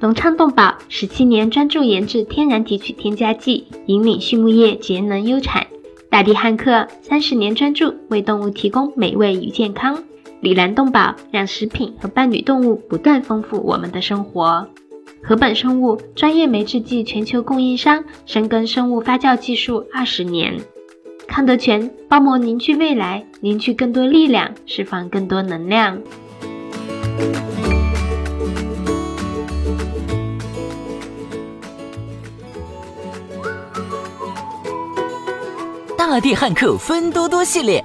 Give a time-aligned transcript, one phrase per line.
[0.00, 5.66] 隆昌动宝十七年专注研制天然提取添加剂，引领畜牧业节能优产。
[6.10, 10.02] 大地汉克三十年专注为动物提供美味与健康。
[10.40, 14.68] 里兰动宝让食品和伴侣动物不断丰富我们的生活。
[15.22, 20.60] 禾本生物专业酶制剂全球供应商，深耕生物发酵技术二十年。
[21.26, 26.00] 康德全包膜凝聚未来，凝聚更多力量，释放更多能量。
[36.08, 37.84] 大地汉克芬多多系列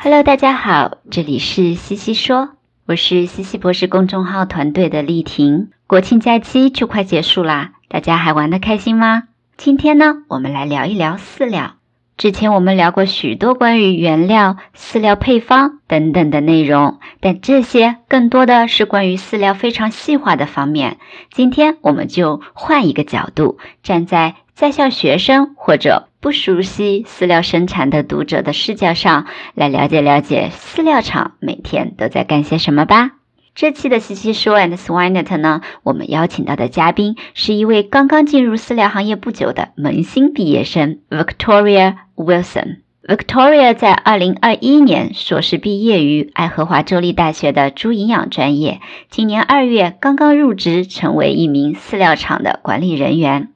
[0.00, 2.50] Hello，大家好，这里是西西说，
[2.86, 5.70] 我是西西博士公众号团队的丽婷。
[5.86, 9.24] 国庆假期就快结束啦，大家还玩得开心吗？
[9.56, 11.74] 今天呢，我们来聊一聊饲料。
[12.16, 20.98] 之前我们聊过许多关于原料、饲料配方等等的内容，但这些更多的是关于饲料非常细化的方面。
[21.30, 33.12] 今天我们就换一个角度，站在在校学生或者不熟悉饲料生产的读者的视角上来了解了解饲料厂每天都在干些什么吧。
[33.54, 42.78] 这期的西西说 and Swinet 呢，我们邀请到的嘉宾是一位刚刚进入饲料行业不久的萌新毕业生 Victoria Wilson。
[43.02, 53.48] Victoria 在二零二一年硕士毕业于爱荷华州立大学的猪营养专业，今年二月刚刚入职，成为一名饲料厂的管理人员。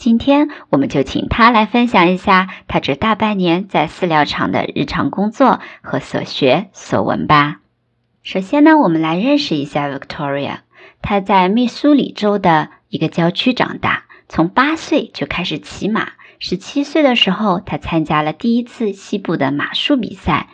[0.00, 7.60] 今天我们就请他来分享一下他这大半年在饲料厂的日常工作和所学所闻吧。
[8.22, 10.60] 首先呢，我们来认识一下 Victoria。
[11.02, 16.12] 她在密苏里州的一个郊区长大，从八岁就开始骑马。
[16.38, 20.48] 十七岁的时候，她参加了第一次西部的马术比赛。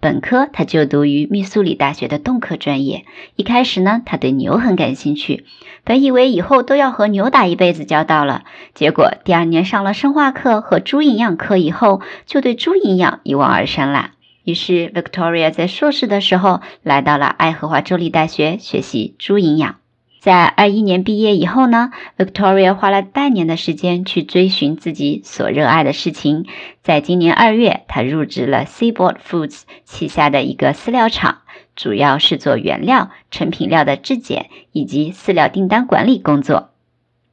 [0.00, 3.04] 本科他就读于密苏里大学的动科专业。
[3.34, 5.44] 一开始呢，他对牛很感兴趣，
[5.82, 8.44] 本以为以后都要和牛打一辈子交道了。
[8.74, 14.12] 结果第二年上了生化课和猪营养课以后，就对猪营养一往而深啦。
[14.44, 19.76] 于是，Victoria 在硕士的时候来到了爱荷华州立大学学习猪营养。
[20.20, 26.46] 在二一年毕业以后呢，Victoria 花了半年的时间去追寻自己所热爱的事情。
[26.82, 31.38] 在今年二月，她入职了 Seaboard Foods 旗下的一个饲料厂，
[31.76, 36.70] 主要是做原料、成品料的质检以及饲料订单管理工作。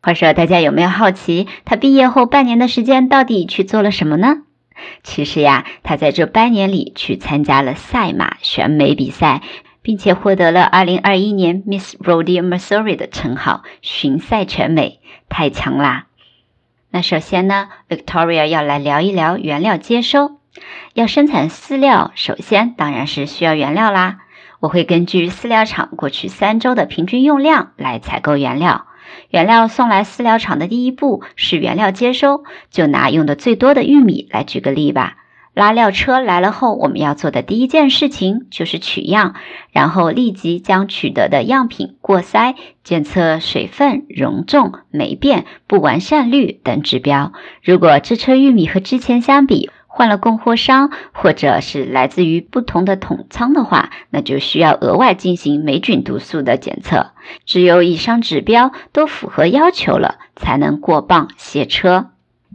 [0.02, 4.44] 话说，大家有没有好奇，他毕业后半年的时间到底去做了什么呢？
[5.04, 9.42] 其实呀，他在这半年里去参加了赛马选美比赛，
[9.86, 16.08] 并且获得了2021年 Miss Rodeo Missouri 的称号，巡赛全美，太强啦！
[16.90, 20.40] 那首先呢，Victoria 要来聊一聊原料接收。
[20.96, 24.22] 要生产饲料，首先当然是需要原料啦。
[24.60, 28.88] 我会根据饲料厂过去三周的平均用量来采购原料。
[29.30, 35.18] 原料送来饲料厂的第一步是原料接收，就拿用的最多的玉米来举个例吧。
[35.56, 39.36] 拉料车来了后，我们要做的第一件事情就是取样，
[39.72, 47.32] 然后立即将取得的样品过筛，检测水分、容重、霉变、不完善率等指标。
[47.64, 57.12] 如果这车玉米和之前相比，换了供货商，或者是来自于不同的桶仓的话，那就需要额外进行霉菌毒素的检测。
[57.46, 62.08] 只有以上指标都符合要求了，才能过磅卸车。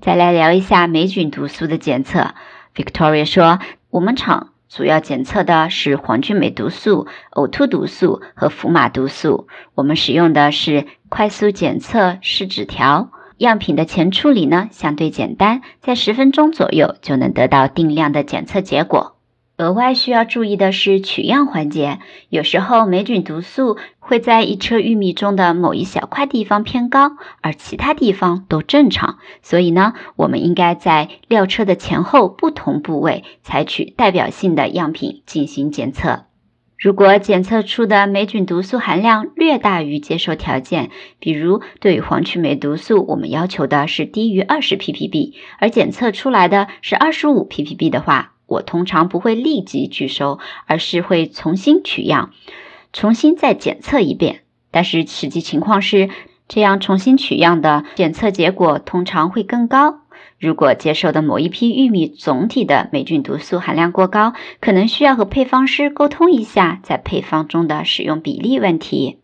[0.03, 2.35] 再来聊一下霉菌毒素的检测。
[2.81, 3.59] Victoria 说，
[3.91, 9.49] 我们厂主要检测的是黄曲霉毒素、呕吐毒素和福马毒素。
[9.75, 13.11] 我们使用的是快速检测试纸条。
[13.37, 19.17] 样品的前处理呢相对简单，在十分钟左右就能得到定量的检测结果。
[19.61, 21.99] 额外需要注意的是取样环节，
[22.31, 27.13] 有时候霉菌毒素会在一车玉米中的某一小块地方偏高，
[27.43, 29.19] 而其他地方都正常。
[29.43, 36.25] 所以呢，我们应该在料车的前后不同部位采取代表性的样品进行检测。
[36.79, 52.33] 如果检测出的霉菌毒素含量略大于接受条件，比如对于黄曲霉毒素，我们要求的是低于二十 ppb，而检测出来的是二十五 ppb 的话，我通常不会立即拒收，而是会重新取样，
[52.93, 54.41] 重新再检测一遍。
[54.73, 56.11] 但是实际情况是，
[56.49, 60.01] 这样重新取样的检测结果通常会更高。
[60.39, 69.19] 如果接受的某一批玉米总体的霉菌毒素含量过高，可能需要和配方师沟通一下在配方中的使用比例问题。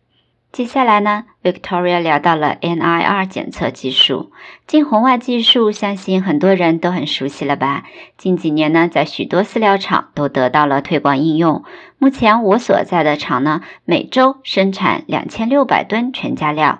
[0.53, 4.31] 接下来呢，Victoria 聊到了 NIR 检测技术，
[4.65, 7.83] 近红外技术，相信很多人都很熟悉了吧？
[8.17, 11.63] 近几年呢，在许多饲料厂都得到了推广应用。
[11.99, 16.79] 目前我所在的厂呢，每周生产两千六百吨全加料，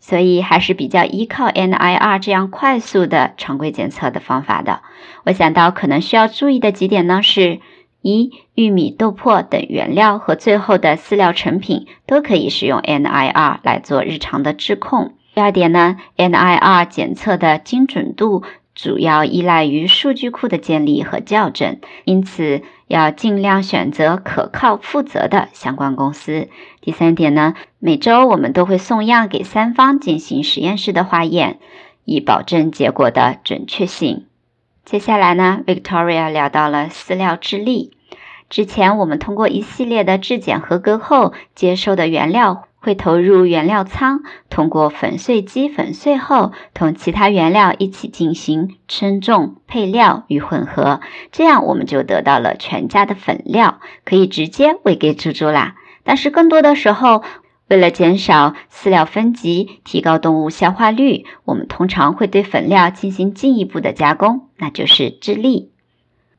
[0.00, 4.80] 所以还是比较依靠 NIR 这样快速的常规检测的方法的。
[5.24, 7.60] 我想到可能需要注意的几点呢是。
[8.06, 15.14] 一、玉米、豆粕等原料和最后的饲料成品都可以使用 NIR 来做日常的质控。
[15.34, 18.44] 第二点呢，NIR 检测的精准度
[18.76, 26.48] 主要依赖于数据库的建立和校正，因此要尽量选择可靠、负责的相关公司。
[26.80, 31.58] 第三点呢，每周我们都会送样给三方进行实验室的化验，
[32.04, 34.26] 以保证结果的准确性。
[34.84, 37.95] 接下来呢，Victoria 聊到了饲料质粒。
[38.48, 51.00] 之前我们通过一系列的质检合格后，接收的原料会投入原料仓，通过粉碎机粉碎后，同其他原料一起进行称重、配料与混合，
[51.32, 55.74] 这样我们就得到了全家的粉料，可以直接喂给猪猪啦。
[56.04, 57.24] 但是更多的时候，
[57.68, 65.72] 为了减少饲料分级，提高动物消化率，我们通常会对粉料进行进一步的加工，那就是质粒。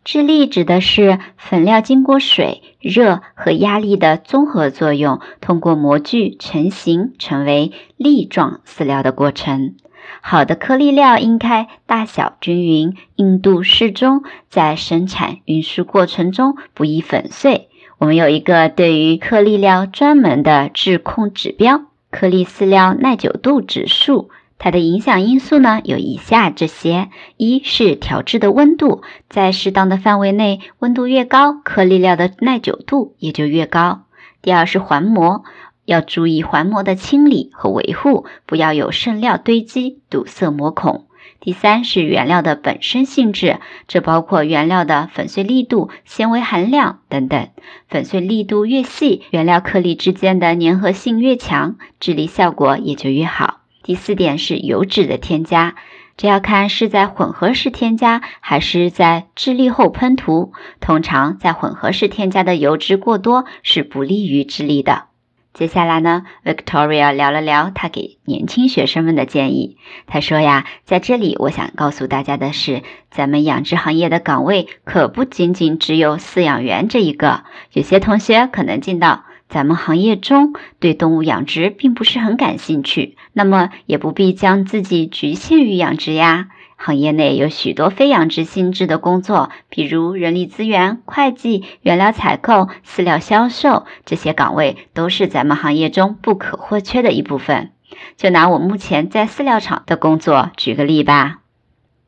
[0.08, 9.76] 质粒指的是粉料经过水、热和压力的综合作用，通过模具成型成为粒状饲料的过程。
[10.22, 17.68] 好的颗粒料应该大小均匀、硬度适中，在生产运输过程中不易粉碎。
[17.98, 24.30] 我们有一个对于颗粒料专门的质控指标——颗粒饲料耐久度指数。
[24.60, 34.06] 它的影响因素呢，有以下这些：一是调制的温度，在适当的范围内，温度越高，颗粒料的耐久度也就越高；
[34.42, 35.44] 第二是环膜，
[35.86, 41.06] 要注意环膜的清理和维护，不要有剩料堆积堵塞膜孔；
[41.40, 47.48] 第三是原料的本身性质，这包括原料的粉碎力度、纤维含量等等。
[47.88, 53.60] 粉碎力度越细，原料颗粒之间的粘合性越强，治理效果也就越好。
[53.88, 55.76] 第四点是油脂的添加，
[56.18, 60.52] 这要看是在混合式添加还是在制粒后喷涂。
[60.82, 65.06] 通常在混合式添加的油脂过多是不利于制粒的。
[65.54, 69.78] 接下来呢，Victoria 聊了聊她给年轻学生们的建议。
[70.06, 77.46] 她说呀，在这里我想告诉大家的是，咱们养殖行业的岗位可不仅仅只有饲养员这一个。
[77.72, 86.50] 有些同学可能进到咱们行业中对动物养殖并不是很感兴趣，那么也不必将自己局限于养殖呀。
[86.76, 97.72] 行业内有许多非养殖性质的工作，比如人力资源、会计、原料采购、饲料销售，这些岗位都是咱们行业中不可或缺的一部分。
[98.16, 101.40] 就拿我目前在饲料厂的工作举个例吧。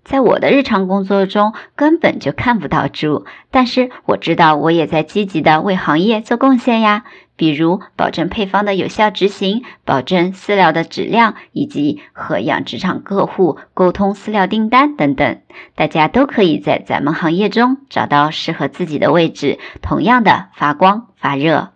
[0.10, 7.04] 在我的日常工作中，根本就看不到猪，但是我知道我也在积极的为行业做贡献呀。
[7.36, 15.42] 比如保证配方的有效执行，保证饲料的质量，以及和养殖场客户沟通饲料订单等等。
[15.76, 21.70] 大家都可以在咱们行业中找到适合自己的位置，同样的发光发热。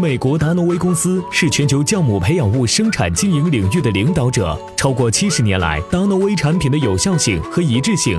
[0.00, 4.58] 美国达诺威公司是全球酵母培养物生产经营领域的领导者。
[4.74, 8.18] 超过七十年来，达诺威产品的有效性和一致性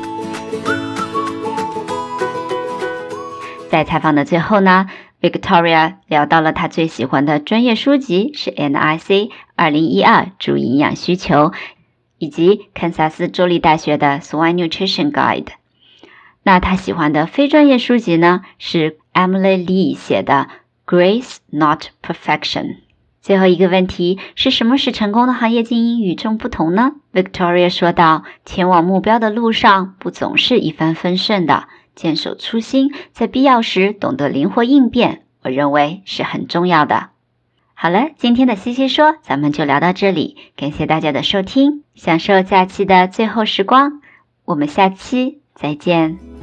[3.71, 4.87] 在采访的最后呢
[5.21, 11.53] Victoria 聊到了她最喜欢的专业书籍是 NIC 二零一二主营养需求，
[12.17, 15.47] 以及堪萨斯州立大学的 Swine Nutrition Guide。
[16.43, 18.41] 那她喜欢的非专业书籍呢？
[18.59, 20.49] 是 Emily Lee 写的
[20.85, 22.75] Grace Not Perfection。
[23.21, 37.09] 最后一个问题是什么使成功的行业精英与众不同呢？Victoria 说道：“前往目标的路上不总是一帆风顺的。”坚守初心，在必要时懂得灵活应变，我认为是很重要的。
[37.73, 44.01] 好了，今天的西西说，咱们就聊到这里，感谢大家的收听，享受假期的最后时光，
[44.45, 46.40] 我们下期再见。